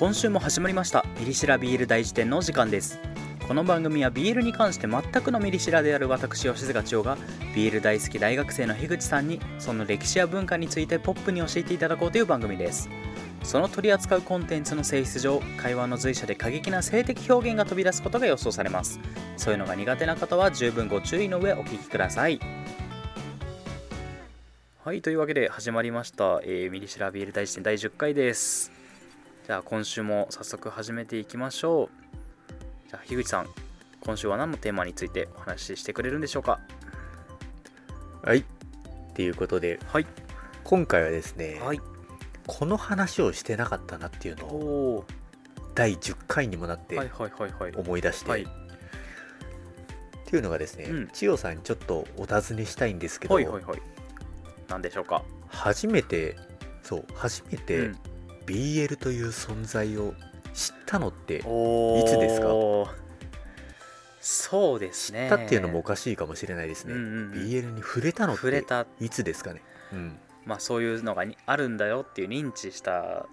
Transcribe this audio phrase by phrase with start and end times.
[0.00, 1.04] 今週も始まりました。
[1.18, 2.98] ミリシラビール大辞典の時間です。
[3.46, 7.18] この番組はビールに関して全くのミリシラである私吉塚千代が
[7.54, 12.88] ビール大好き大学生の樋口さんにその歴史や文化についてポップに教えていただこうという番組です。
[13.42, 18.98] その取り扱うコンテンツの性質上会話の随所で過激な性的表現が飛び出すことが予想されます。
[19.36, 22.40] そういうのが苦手な方は十分ご注意の上お聞きください。
[24.82, 28.79] はいというわけで始まりました、えーミリシラビール大辞典第10回です。
[29.50, 32.88] じゃあ今週も早速始めていきましょう。
[32.88, 33.48] じゃあ樋口さん
[33.98, 36.60] 今週は何のテーマについてお話ししてくれるんでしょうか？
[38.22, 38.38] はい。
[38.38, 38.44] っ
[39.12, 40.06] ていうことで、はい。
[40.62, 41.80] 今回はですね、はい。
[42.46, 45.04] この話をしてなかったなっていうのおをお
[45.74, 47.72] 第10回にもなってはいはいはいはい。
[47.74, 48.42] 思い出して、はい。
[48.42, 48.46] っ
[50.26, 51.08] ていうのがですね、うん。
[51.08, 53.82] 千代さんにちょっとお尋ねしたいんですけど、はいはいはい。
[54.68, 55.24] 何でしょうか？
[55.48, 56.36] 初めて、
[56.84, 57.98] そう、初めうてん
[58.50, 60.14] BL という存在を
[60.52, 62.48] 知ったのって、いつですか？
[64.20, 66.94] そうですね知ったっていうのもおかしいかもしれないですね。
[66.94, 69.62] うんうんうん BL に触れたのって触れたいつですかね？
[69.92, 70.18] うん。
[70.44, 73.26] まあそういうのがにあるんだよっていう認知した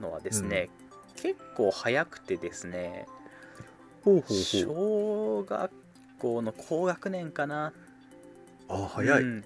[0.00, 0.70] のはですね、
[1.16, 3.06] 結構早くてですね。
[4.04, 5.70] 小学
[6.18, 7.72] 校の高学年かな
[8.68, 9.22] あ、早い。
[9.22, 9.44] うん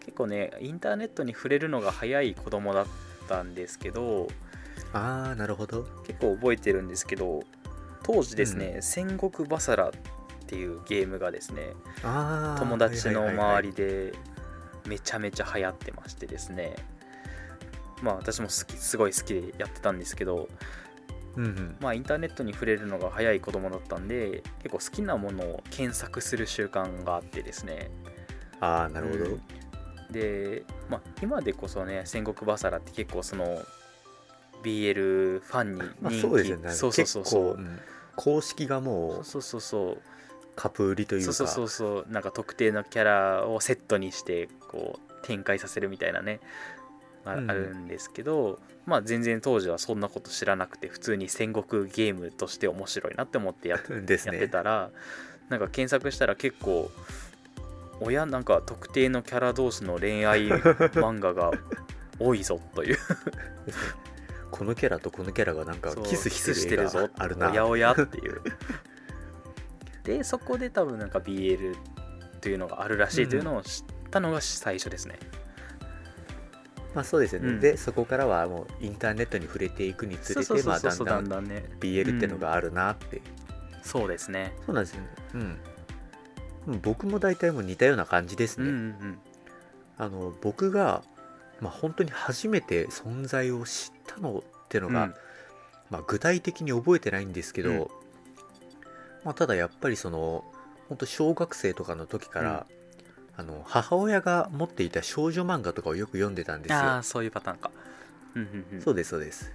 [0.00, 2.86] 結構ねインターネットに触れるのが早い子供だっ
[3.28, 4.28] たんですけど
[4.92, 5.84] あー、なるほど。
[6.06, 7.42] 結構覚えてるんですけど
[8.02, 9.92] 当時ですね、戦国バサラっ
[10.46, 14.12] ていうゲームがですね友達の周りで
[14.88, 16.74] めちゃめちゃ流行ってましてですね
[18.02, 20.48] まあ私も好きすごい好きでやってたんですけど
[21.36, 21.76] うんうん。
[21.80, 27.90] まあインターネットに触れるのが早い子供だったんで結構好きなものを検索する習慣があってですね
[28.60, 29.24] あー、なるほど。
[29.26, 29.42] うん
[30.10, 33.62] で、まあ、今でこそね戦国バサラって結構その
[34.62, 36.70] BL ファンにまあ、人気、そうですよね。
[36.72, 37.56] そうそうそうそう。
[37.56, 37.80] 結構うん。
[38.16, 40.02] 公式がもうそうそうそう。
[40.56, 41.32] カプ売りというか。
[41.32, 46.40] そうそうそうなんか特定のキャラをセットにしてこう展開させるみたいなね。
[47.24, 47.50] あ,、うん。
[47.50, 54.48] あるんですけどまあ全然当時はそんなこと知らなくて普通に戦国ゲームとして面白いなって思ってやっ ですやってね。
[54.48, 54.90] たら
[55.48, 56.90] なんか検索したら結構
[58.00, 61.52] 親なんか特定のキャラ同士の恋愛漫画が
[62.18, 62.98] 多いぞという
[64.50, 67.50] このキャラとこのキャラがなんかキスしてる絵ぞがあるな。
[67.50, 68.40] おやおやっていう
[70.04, 71.76] でそこで多分なんか BL
[72.40, 75.18] というのがあるらしいというのを知ったのが最初ですね、
[76.94, 77.48] まあそうですよね。
[77.48, 83.22] うんで、そこからはもうインターネットに触れていくにつれて、まあだんだだんんだんね BL ってのがあるなって。
[83.82, 85.08] そうですねそうなんですよね。
[85.34, 85.58] うん
[86.68, 86.80] うん。
[86.80, 88.76] 僕も大体もう似たような感じですうんうね。
[88.76, 89.18] ん
[89.98, 91.02] あの僕が、
[91.60, 95.14] まあ、本当に初めて存在を知ったのっていうのが、うん。
[95.90, 97.78] まあ、具体的に覚えてないんですけど、うん。
[99.24, 100.44] まあ、ただやっぱりその
[100.88, 102.66] 本当小学生とかの時から、
[103.36, 106.78] あの母親が持っていた少女漫画とかをよく読んでたんですよ。
[106.78, 107.02] ああ。
[107.02, 107.70] そういうパターンか。
[108.34, 108.82] うんうんうん。
[108.82, 109.50] そうですそうです。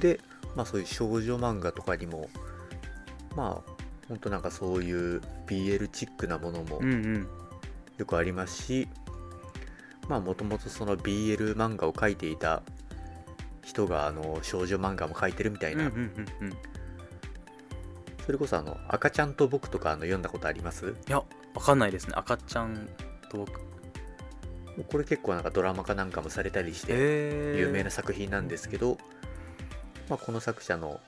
[0.00, 0.20] で、
[0.56, 2.30] まあ、そういう少女漫画とかにも
[3.36, 3.72] まあ
[4.08, 7.28] 本当なんかそういう BL チックなものもうんうん。
[7.98, 8.88] よくありますし、
[10.10, 12.62] まあもともとその BL 漫画を描いていた
[13.62, 15.88] 人があの少女漫画も描いてるみたいな、
[18.26, 20.96] それこそあの赤ちゃんと僕とかあの読んだことあります？
[21.08, 21.22] いや
[21.54, 22.14] わかんないですね。
[22.16, 22.88] 赤ちゃん
[23.30, 23.60] と僕。
[24.88, 28.98] これ結構なんかドラマ化なんかもされたりしてへ有名な作品なんですけど、
[30.08, 31.00] まあ、この作者の、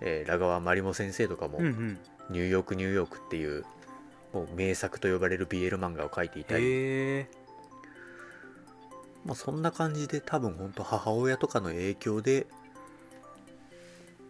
[0.00, 3.64] えー、ラガワマリモ先生とかも、ニューヨークニューヨークっていう
[4.32, 7.26] もう名作と呼ばれる BL 漫画を描いていたり、
[9.26, 12.46] まあ、そんな感じで多分本当母親とかの影響で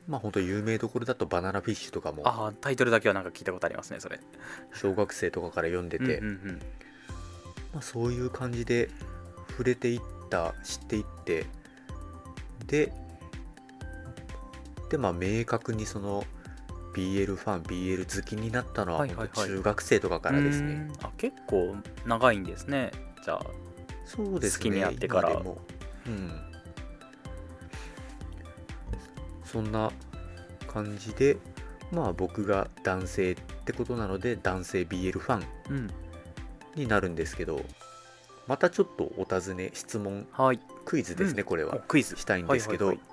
[0.08, 4.18] まあ本当有名どころだとバナナフィッシュとかもああタイトルだけはなんか聞いたことありますねそれ。
[4.72, 6.20] 小学生とかから読んでて、
[7.72, 8.88] まあ、そういう感じで
[9.50, 11.46] 触れていった知っていって
[12.66, 12.92] で
[14.88, 16.24] でまあ明確にその
[16.94, 21.06] BL ファン BL 好きになったのは中学生とかからですね、うーん。
[21.06, 21.76] あ結構
[22.06, 22.92] 長いんですね。
[23.22, 23.65] じゃあ
[24.06, 25.30] そうですね好きになってから。
[25.30, 25.52] うん。
[29.44, 29.90] そんな
[30.66, 31.36] 感じで
[31.92, 35.90] まあ僕が男性ってことなので男性 BL ファンうん。
[36.74, 37.60] になるんですけど
[38.46, 40.60] またちょっとお尋ね質問はい。
[40.84, 41.46] クイズですね、うん。
[41.46, 41.76] これは。
[41.76, 42.16] おクイズ。
[42.16, 43.04] したいんですけど、はいはい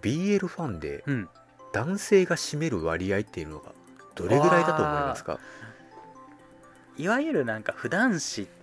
[0.00, 1.28] BL ファンでうん。
[1.72, 3.72] 男性が占める割合っていうのが
[4.14, 5.38] どれぐらいだと思いますか？
[6.96, 8.59] いわゆるなんか普段詞って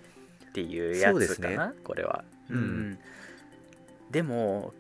[0.61, 1.73] いうやそうですつかな、ね。
[1.83, 2.23] これは。
[2.49, 2.57] うん。
[2.57, 2.99] うん。
[4.11, 4.73] でも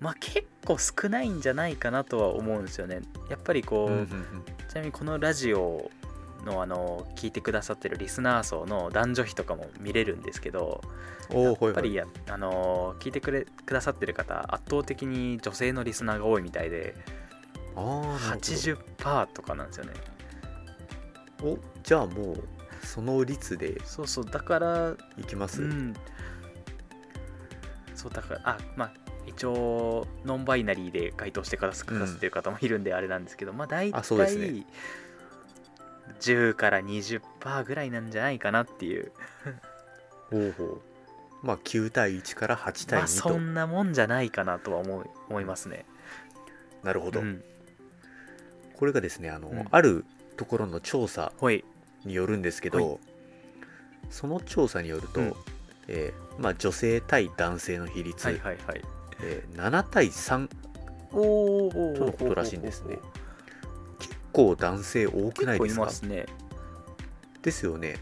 [0.00, 3.00] まあ結構少ないんじゃないかなとは思うんですよね。
[3.30, 4.06] やっぱりこう、うんうん
[4.68, 5.88] ちなみにこのラジオ
[6.44, 10.82] のあの聞いてくださってるリスナー層の男女比とかも見れるんですけど
[11.30, 16.96] やっぱりや、あの聞いてくれくださってる方圧倒的に女性のリスナーが多いみたいで
[17.76, 18.34] あーなるほど。
[18.40, 19.92] 80%とかなんですよね。
[21.42, 22.44] おじゃあもう
[22.84, 25.94] その率でそうそうだからいきます、うん。
[27.94, 28.92] そうだからあまあ
[29.26, 34.66] 一応ノンバイナリーで回答してくださってる方もいるんであれなんですけど、まあ大あそうです体ね。
[36.20, 39.12] 10から20%ぐらいなんじゃないかなっていう。
[40.30, 40.80] ほうほう。
[41.42, 45.86] まあ9対1から8対まあ2と、そんなもんじゃないかなとは思い思いますね。
[46.82, 47.42] なるほど、うん。
[48.76, 49.64] これがですねあの、うん。
[49.70, 50.04] ある
[50.36, 51.32] ところの調査
[52.04, 52.98] によるんですけど、は
[54.10, 55.34] その調査によると、うん。
[55.88, 58.80] えーまあ、女性対男性の比率、はいはいはい。
[59.22, 60.48] えー7対3
[61.12, 62.98] おーとのことらしいんですね。
[63.98, 66.26] 結構男性多くない結構いですかますね。
[67.42, 67.96] ですよね。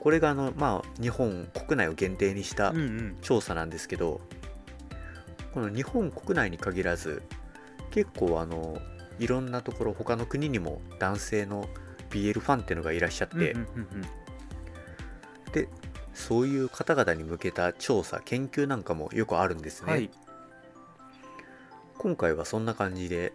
[0.00, 3.16] これがあの、まあ、日本国内を限定にしたうんうん。
[3.22, 4.20] 調査なんですけど、
[5.56, 7.22] この日本国内に限らず
[7.90, 8.78] 結構あの
[9.18, 11.66] いろんなところ他の国にも男性の
[12.16, 13.54] BL ファンっていうのがいらっしゃって、
[15.52, 15.68] で
[16.14, 20.10] そういう方々に向けた調査研究なんかもよくあるんですね、はい。
[21.98, 23.32] 今回はそんな感じで、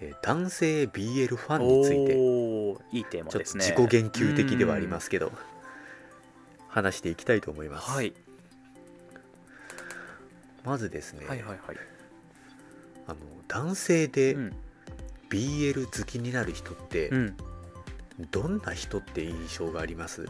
[0.00, 5.32] えー男性 BL ファンについていいテーマちょっとですね自己言及的ではありますけど
[6.68, 8.12] 話していきたいと思います、はい。
[10.64, 11.76] まずですね、はいはいはい。
[13.06, 13.16] あの
[13.48, 14.56] 男性でうん。
[15.28, 17.36] BL 好きになる人ってうん
[18.30, 20.26] どんな人って印象があります、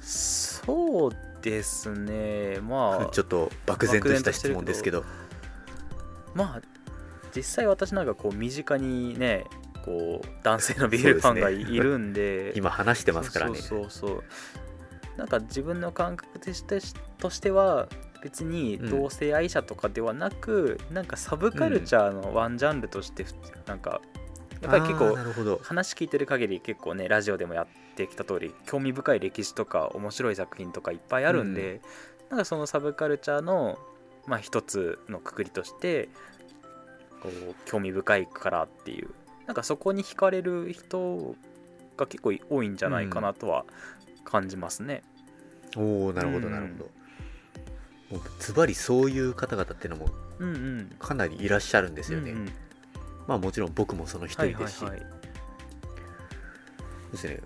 [0.00, 1.12] そう
[1.42, 2.58] ですね。
[2.60, 5.04] まあ ちょっと漠然とした質問ですけど。
[6.34, 6.62] まあ
[7.34, 9.44] 実際私なんかこう身近にね
[9.84, 12.52] こう男性のそう BL ですねファンがいるんで。
[12.56, 13.56] 今話してますからね。
[13.56, 14.22] そうそう
[15.16, 16.78] なんか自分の感覚として
[17.18, 17.88] としては
[18.22, 23.34] 別に同性愛者とかではなく、なんかサブカルチャーのワンジャンルとしてふ
[23.66, 24.00] なんか
[24.60, 25.16] やっぱり結構
[25.62, 31.80] 話聞いてる限り結構ねラジオでもやってきた通り興味深い歴史とか面白い作品とかいっぱいあるんで、
[32.30, 33.78] なんかそのサブカルチャーの
[34.26, 36.08] まあ一つのくくりとして
[37.22, 39.10] こう興味深いからっていう
[39.46, 41.34] なんかそこに惹かれる人
[41.96, 43.64] が結構多いんじゃないかなとは
[44.24, 45.02] 感じますね。
[45.76, 46.52] おおなるほどうん。
[46.52, 46.84] なるほ
[48.14, 50.08] ど、もうズバリそういう方々っていうのも
[50.38, 50.96] うんうん。
[50.98, 52.52] かなりいらっしゃるんですよね、うんうん
[53.28, 55.02] まあもちろん僕もその一はい人ですし、はいはい。
[57.12, 57.38] ですね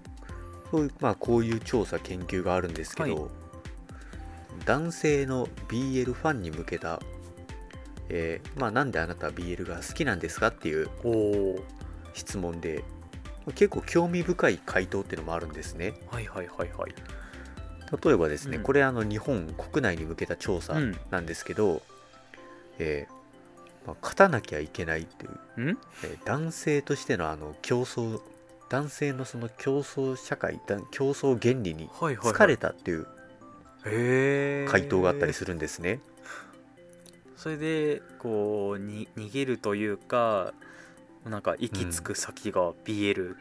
[0.70, 3.30] そういうまあこういう調査研究があるんですけど、はい
[4.66, 7.00] 男性の BL ファンに向けた、
[8.10, 10.88] えーまあ、なんであなたは BL が好きなんですかっていう。
[12.14, 12.84] 質問で
[13.54, 16.94] 結構興味深い回答っていうのもあるんですねはいはいはいはい。
[18.04, 21.82] 例えばですね、うんこれあの日本国内に向けた調査うんなんですけど、
[22.78, 23.21] えー
[23.86, 25.78] まあ、勝たなきゃいけないっていう、ん？
[26.04, 28.20] えー男性としてのあの競争
[28.68, 32.34] 男性のその競争社会だ競争原理にはいはい、はい。
[32.34, 33.06] 疲れたっていう。
[33.84, 35.98] 回答があったりするんですね。
[37.36, 40.54] それでこうに逃げるというか
[41.28, 43.34] なんか行き着く先が BL、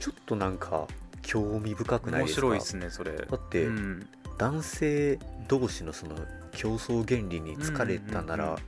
[0.00, 0.88] ちょっとなんか
[1.22, 2.46] 興味深くない面ですか？
[2.48, 4.08] 白いですねそれだって、うん、
[4.38, 6.16] 男性同士のその
[6.50, 8.62] 競争原理に疲れたなら、うんうんうん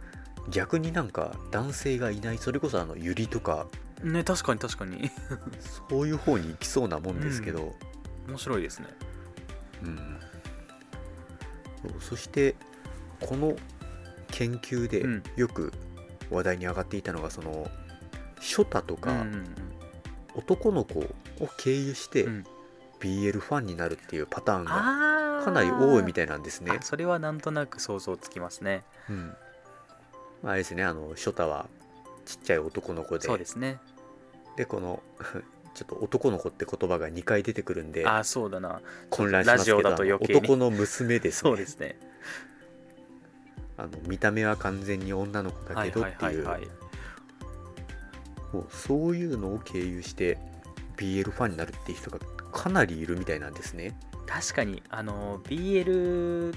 [0.50, 3.66] 逆になんか男性がいないそれこそあのユリとか
[4.04, 5.10] ね確かに確かに。
[5.88, 7.74] そういう方に行きそうなもんですけど、
[8.28, 8.88] 面白いですね。
[9.82, 10.20] うん。
[12.00, 12.54] そして
[13.20, 13.56] この
[14.28, 15.22] 研究でうん。
[15.36, 15.72] よく
[16.30, 17.70] 話題に上がっていたのがその
[18.40, 19.54] ショタとかうんうん
[20.34, 21.06] 男の子を
[21.58, 22.44] 経由してうん。
[23.00, 26.78] BL ファンになるっていうパターンがかなり多いみたたいなんですね。
[26.80, 26.82] あ。
[26.82, 28.82] それはなんとなく想像つきますね。
[29.10, 29.34] うん
[30.44, 31.66] まあ、あれですねあのショタは
[32.24, 33.26] ちっちゃい男の子で。
[33.26, 33.78] そうですね。
[34.56, 35.02] でこの
[35.74, 38.80] ちょっと男の子って言葉が2回出てくるんでああそうだな。
[39.10, 41.50] 混乱しますけどラジオだと余計男の娘ですね。
[41.50, 41.98] そうですね。
[43.76, 46.44] あの見た目は完全に女の子だけどっていう。
[46.44, 46.68] はいはい
[48.54, 50.38] もうそういうのを経由して
[50.96, 52.20] BL ファンになるっていう人が
[52.52, 53.98] かなりいるみたいなんですね。
[54.26, 56.54] 確かにあの BL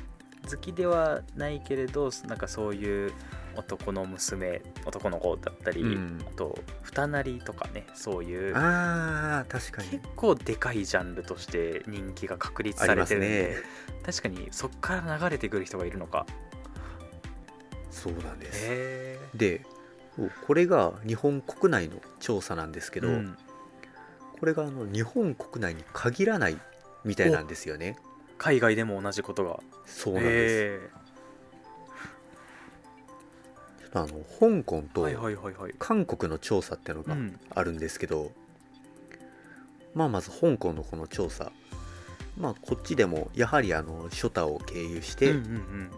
[0.48, 3.14] 好きではないけれどなんかそういう
[3.58, 6.20] 男の娘男の子だったり、うん。
[6.22, 8.56] あと二なりとかねそういう。
[8.56, 9.90] あー確かに。
[9.90, 13.56] 結構でかいジャンルとして人気が確立されてるんで、ね。
[14.06, 16.26] 確かにそっから流れてくる人がいるのか。
[17.92, 18.66] そうなんです。
[18.66, 19.66] へで
[20.46, 23.38] これが日本国内の調査なんですけど、えうん。
[24.40, 26.58] これがあの日本国内に限らない
[27.04, 27.98] みたいなんですよね。
[28.38, 29.60] 海外でも同じことが。
[29.86, 30.90] そうなんです、
[33.94, 34.08] あの
[34.40, 35.08] 香港と
[35.80, 37.40] 韓国の調査っていうのがうん。
[37.50, 38.32] あるんですけど、
[39.94, 41.52] まあまず香港のこの調査。
[42.38, 45.34] まあこっちでもやはりあのショタを経由して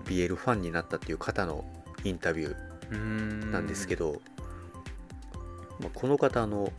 [0.05, 1.65] BL ファンになったっていう方の
[2.03, 4.22] インタビューなんですけど、
[5.81, 6.72] まあ、この方あの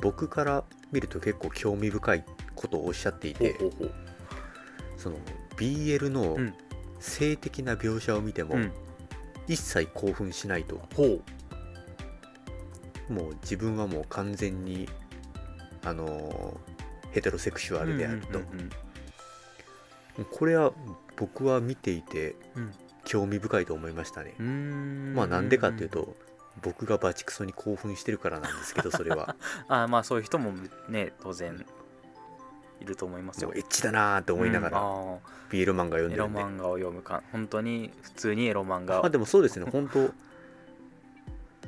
[0.00, 3.58] 僕から見ると結構興味深いことをおっしゃっていて
[4.96, 5.16] その
[5.56, 6.54] BL のうん。
[7.02, 8.72] 性的な描写を見てもうん
[9.48, 11.22] 一切興奮しないと、ほう。
[13.12, 14.88] もう自分はもう完全に
[15.84, 16.60] あの
[17.10, 18.70] ヘテロセクシュアルであると、うんうん
[20.30, 20.74] これは
[21.16, 22.70] 僕は見ていてうん。
[23.04, 26.16] 興味深いと思いましたね、まあなんでかっていうと
[26.62, 29.36] 僕がバチクソに興奮してるからなんですけどそれは。
[29.68, 30.52] あまあそういう人も
[30.88, 31.64] ね当然
[32.82, 33.52] いると思いますよ。
[33.54, 34.80] エッチだなーって思いながら。
[34.80, 35.14] うん。
[35.14, 35.18] あ
[35.50, 36.28] BL 漫画読んでる。
[36.28, 39.66] んで、漫画を読むか本当に普通にエロ漫画 まあでもそうですね。
[39.70, 40.10] 本当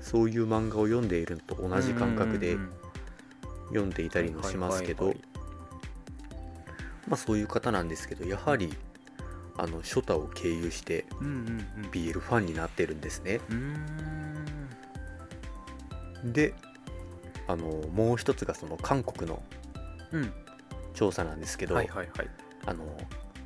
[0.00, 2.58] そういう漫画を読んでいるのと同じ感覚で
[3.68, 5.14] 読んでいたりもしますけど。
[7.06, 8.72] まあそういう方なんですけどやはり
[9.56, 11.04] あのショタを経由して
[11.92, 13.40] BL ファンになってるんですね。
[16.24, 16.54] で
[17.46, 19.42] あのもう一つがその韓国の
[20.12, 20.32] うん
[20.94, 22.28] 調査なんですけど、はいはいはい。
[22.66, 22.84] あの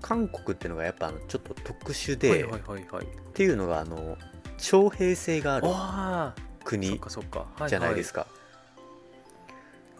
[0.00, 3.04] 韓国っていうのがやっぱちょっと特殊で、はいはいはいはい。
[3.04, 4.16] っていうのがあの
[4.58, 8.26] 徴兵制がある国かそっか、はじゃないですか。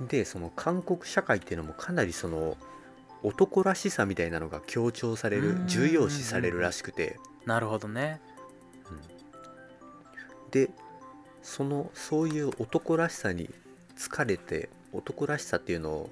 [0.07, 2.57] でその韓国社会っていうのもかなりその
[3.25, 5.67] 男らしさみたいなのが強調されるうん。
[5.67, 8.21] 重要視されるらしくて、なるほどね。
[10.51, 10.71] で
[11.43, 13.51] そのそういう男らしさに
[13.97, 16.11] 疲れて男らしさっていうのを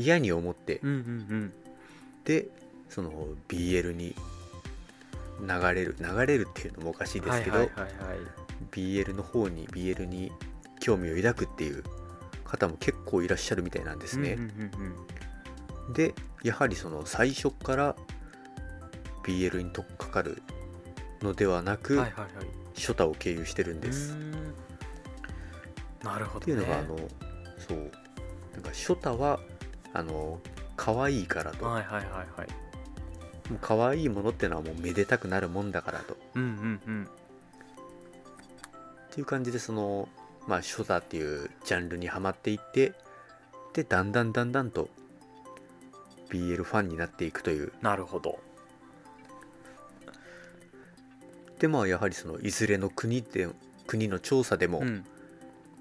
[0.00, 1.52] 嫌に思って、うんうんうん。
[2.24, 2.48] で
[2.88, 3.12] その
[3.48, 4.14] BL に
[5.40, 8.18] 流れる流れるっていうのもおかしいですけど、はいはいはいはい。
[8.72, 10.32] BL の方に BL に
[10.80, 11.84] 興味を抱くっていう
[12.44, 14.32] 方も結構いらっしゃるみたいなんですね。
[14.32, 14.52] うんうんう
[14.88, 14.96] ん
[15.94, 16.14] で
[16.44, 17.96] やはりその最初から
[19.24, 20.40] BL に取っかかる
[21.20, 22.46] のではなうく、んはいはいはい。
[22.74, 24.16] ショタを経由してるんです。
[26.02, 26.96] なるほど、ね、っていうのがあの
[27.58, 27.90] そう。
[28.52, 29.40] なんかショタは
[29.92, 30.40] あの
[30.76, 33.50] 可愛いからと、はいはいはいはい。
[33.50, 36.14] もう可愛いものってのはもうめでたくなるもんだからと。
[36.14, 37.08] っうんうんうん。
[39.10, 40.08] ていう感じでその
[40.46, 42.92] まあショタっていうジャンルにはまっていって
[43.72, 44.88] でだんだんだんだんと
[46.30, 47.72] BL ファンになっていくという。
[47.82, 48.38] なるほど。
[51.58, 53.48] でまあやはりそのいずれの国で
[53.86, 55.04] 国の調査でも、うん。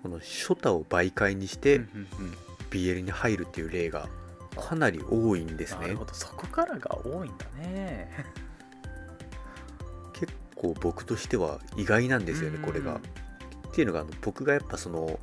[0.01, 2.37] このショタを媒介にしうてんうんうん
[2.69, 4.07] BL に入るっていう例が
[4.55, 5.81] かなり多いんですね。
[5.81, 6.13] なるほど。
[6.13, 8.11] そこからが多いんだね。
[10.13, 12.99] 結構僕としては意外なんですよねこれが。
[13.69, 15.19] っていうのがあの僕がやっぱその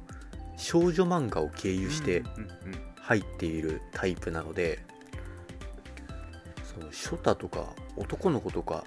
[0.57, 2.23] 少女漫画を経由して
[3.01, 4.79] 入っているタイプなので
[6.65, 8.85] そのショタとか男の子とか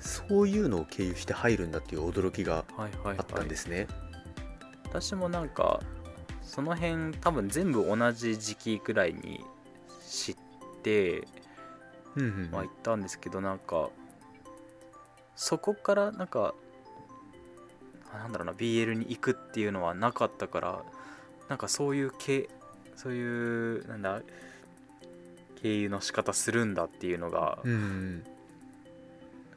[0.00, 3.18] そういうのを経由して入るんだっていう驚きがはいはいはい。
[3.18, 3.86] あったんですね。
[4.84, 5.80] 私もなんか
[6.48, 9.44] その辺多分全部同じ時期くらいに
[10.08, 10.36] 知っ
[10.82, 11.22] て
[12.16, 13.90] うんうんは行ったんですけどなんか
[15.36, 16.54] そこからなんか
[18.12, 20.82] あなんだろうな BL に行くっていうのはなかったから
[21.48, 22.48] なんかそういう系
[22.96, 24.22] そういうなんだ
[25.62, 28.24] 経由の仕方するんだっていうのが、うんうん。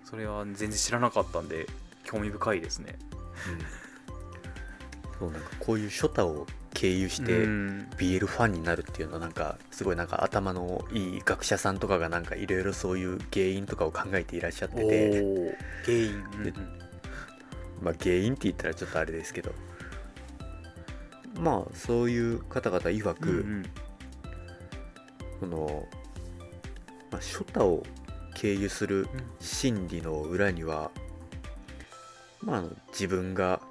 [0.03, 1.67] それは全然知らなかったんで
[2.03, 2.98] 興味深いですね。
[3.48, 3.81] うん
[5.22, 7.90] そうなんかこういうショタを経由してうん。
[7.96, 15.56] BL ファンになるっていうのはなんかすごいなんか頭のいい学者さんとかがなんかいろいろそういう原因とかを考えていらっしゃっておてー。
[15.86, 16.54] 原因、うんうん
[17.84, 19.51] まあ原因って言ったらちょっとあれですけど
[21.40, 23.66] まあそういう方々曰く、うんうん。
[25.40, 25.88] その、
[27.12, 27.84] まあ、ショタを
[28.36, 29.08] 経由する
[29.40, 30.92] 心理の裏には、
[32.42, 33.62] まあ、自分が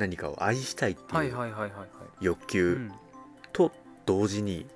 [0.00, 1.34] 何かを愛したいってはいいう
[2.20, 2.92] 欲求ん。
[3.52, 3.70] と
[4.06, 4.66] 同時に、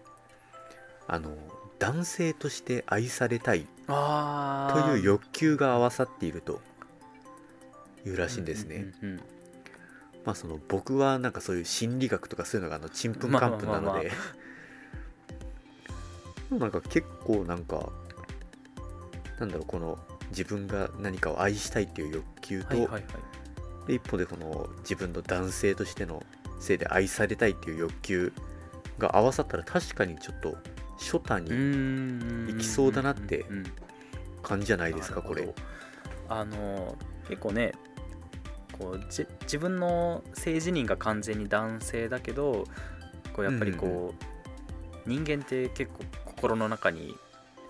[1.07, 1.31] あの
[1.79, 6.61] 男性として愛されたいという欲求が合わさっていると
[8.07, 8.93] いうらしいんですね。
[10.27, 14.13] まあその僕はなんかそういう心理学とかそういうのがあのちんぷんかんぷんなので、
[16.51, 17.89] なんか結構なんか
[19.39, 19.99] なんだろうこの
[20.31, 22.89] 自分が何かを愛したいっていう欲求と、
[23.87, 26.23] で一方でこの自分の男性としての
[26.61, 28.33] 性で愛されたいっていう欲求
[28.99, 30.57] が合わさったら確かにちょっと
[30.99, 32.49] 初太にん。
[32.51, 33.65] いきそうだなってうんうん
[34.43, 35.53] 感じじゃないですかこれ。
[36.29, 36.97] あの
[37.29, 37.73] 結構ね
[38.79, 42.65] こうじ自分の性自認が完全に男性だけど
[43.33, 44.15] こうやっぱりこ
[45.07, 47.17] う、人間って結構心の中に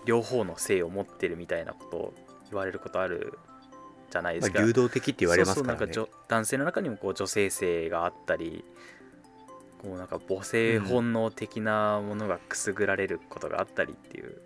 [0.05, 2.13] 両方の性を持ってるみたいなことを
[2.51, 3.39] 言われることある
[4.15, 4.61] じゃないでますあ、か。
[4.61, 5.79] 流動的って言われますからね。
[5.79, 8.63] そうそうなんか女男性の中にもこう女性性があったり
[9.81, 14.37] こうなんか母性本能的なものがくすぐられることがあったりっていう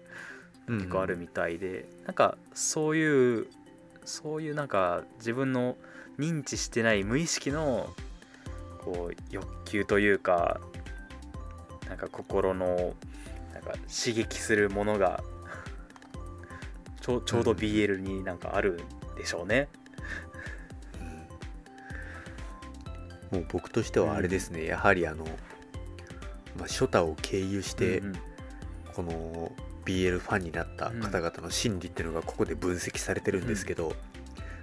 [0.67, 3.47] 結構あるみたいで、なんかそういう
[4.05, 5.77] そういうなんか自分の
[6.17, 7.89] 認知してない無意識の
[8.79, 10.59] こう欲求というか
[11.87, 12.65] なんか心の
[13.53, 15.23] なんか刺激するものが
[17.01, 19.67] ちょうちょうど BL になんかあるんでしょうね。
[23.31, 25.23] もう僕としてはあれですね、やはりあの、
[26.57, 28.15] まあ、初太を経由して、うんうん。
[28.95, 29.51] この
[29.85, 33.93] BL ファンになった方々の心理っていうのがここで分析されてるんですけど、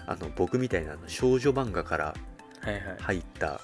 [0.07, 2.15] あの僕みたいな少女漫画から
[3.01, 3.61] 入った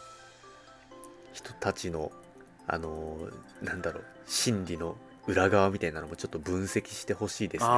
[1.33, 2.11] 人たちの
[2.67, 3.19] あの
[3.61, 4.97] なんだろう心理の
[5.27, 7.71] 裏側みたいなのもちょっと分析してほしいですね。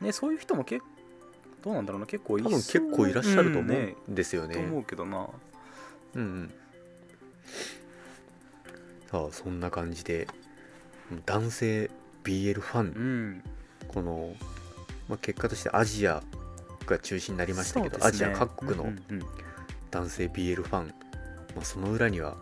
[0.00, 0.84] ねそういう人も結
[1.64, 2.06] どうなんだろうな。
[2.06, 5.26] 結構い多分結構いらっしゃると思うんですよね,、と思うけどな。
[6.14, 6.54] うんうん。
[9.10, 10.28] さあそんな感じで
[11.24, 11.90] 男性
[12.22, 12.86] BL ファン。
[12.86, 13.42] うん。
[13.88, 14.34] この、
[15.08, 16.22] まあ、結果としてアジア
[16.84, 18.26] が中心になりましたけど、そうですね。
[18.28, 19.26] アジア各国のうんうんうん。
[19.90, 22.36] 男性 BL ファン、まあ、その裏には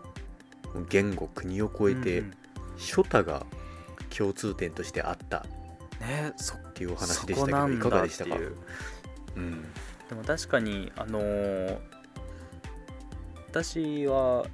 [0.89, 2.33] 言語国を超えて、うんうん。
[2.77, 3.45] 初太が
[4.09, 5.45] 共通点としてあった。
[6.01, 8.35] ねそっていうお話でしそこなたけどいかがでしてたか？
[8.35, 8.57] いう
[9.35, 9.61] うん。
[10.09, 11.77] でも確かにあのー
[13.53, 14.47] 私は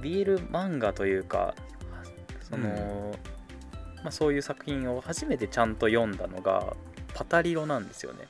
[0.00, 1.56] BL 漫画というか
[2.48, 3.12] その、
[4.04, 6.76] まあ、そういう作品を初めてちゃんと読んだのが
[7.14, 8.28] パタリロなんですよね。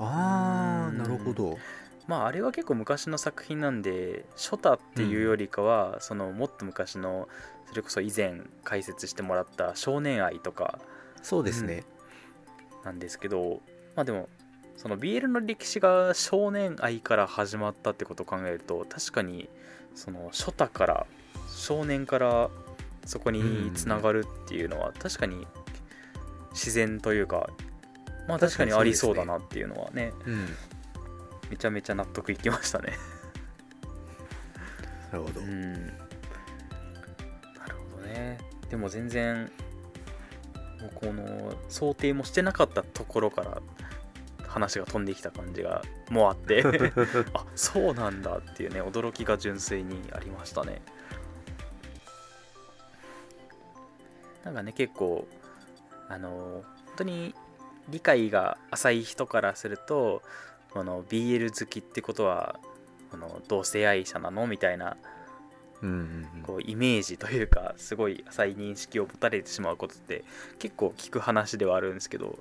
[0.00, 0.06] うん。
[0.06, 1.58] ああなるほど。
[2.06, 7.28] まああれは結構昔の作品なんで初太っていうよりかは、そのもっと昔の
[7.68, 10.78] それこそ以前解説してもらった少年愛とか
[11.22, 11.84] そうですね、
[12.82, 13.60] なんですけど
[13.94, 14.28] まあでも
[14.76, 19.48] その BL の歴史が少年愛から始まったってことを考えると確かに
[19.94, 21.06] その初太から
[21.54, 22.50] 少年から
[23.04, 25.46] そこにつながるっていうのは確かに
[26.52, 27.50] 自然というか
[28.28, 30.46] まあ確かにありそうだなっていうのはねうん。
[31.52, 32.94] めちゃめちゃ納得いきましたね。
[35.12, 35.72] なるほど、うん。
[35.72, 35.80] な
[37.68, 38.38] るほどね。
[38.70, 39.52] でも全然
[40.94, 43.60] この想定もしてなかったところから
[44.52, 46.62] 話が飛んできた感じがもうあって
[47.32, 50.82] あそうなんだっていうね驚きが純粋にありましたね。
[54.44, 55.26] なんかね結構
[56.08, 57.34] あの本当に
[57.88, 60.22] 理解が浅い人からすると
[60.70, 62.58] この BL 好きってことは
[63.10, 64.96] この同性愛者なのみたいな
[66.42, 70.24] こうイメージというかすごい浅い認識を持たれてしまうことって
[70.58, 72.38] 結構聞く話ではあるんですけど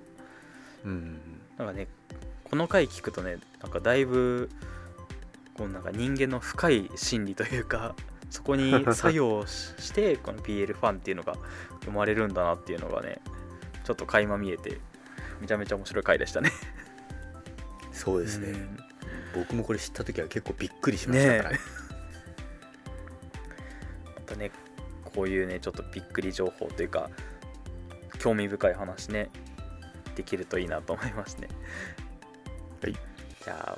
[0.83, 1.41] うんうん。
[1.57, 1.87] なんかね
[2.51, 4.49] この回聞くとねなんかだいぶ
[5.53, 7.95] こうなんか人間の深い心理というか
[8.29, 11.35] そこに作用しして この BL ファンっていうのが
[11.85, 13.21] 生まれるんだなっていうのがね
[13.85, 14.79] ちょっと垣間見えて
[15.39, 16.51] めちゃめちゃ面白い回でしたね。
[17.93, 18.77] そうですね、うん。
[19.33, 21.59] 僕もこれ知った時は結構びっくりしましたから、ね
[24.15, 24.51] またね
[25.03, 27.09] こういうねちょっとびっくり情報というか
[28.19, 29.29] 興味深い話ね
[30.15, 33.77] できるといいなと思いますねゃ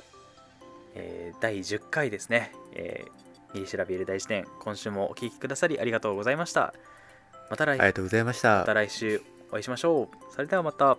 [0.94, 6.74] えー第10回ですね「えー、ミリシラビール大辞典」今週もお聞きくださりありがとうございました。
[7.50, 8.58] また来,、ありがとうございました。
[8.60, 10.32] また来週お会いしましょう。
[10.34, 10.96] それではまた